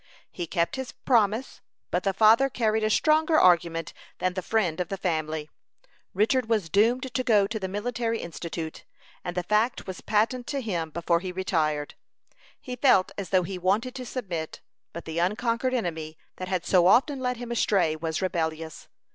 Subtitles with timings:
[0.31, 4.89] He kept his promise, but the father carried a stronger argument than the friend of
[4.89, 5.47] the family.
[6.15, 8.83] Richard was doomed to go to the Military Institute,
[9.23, 11.93] and the fact was patent to him before he retired.
[12.59, 14.59] He felt as though he wanted to submit,
[14.91, 18.87] but the unconquered enemy that had so often led him astray was rebellious.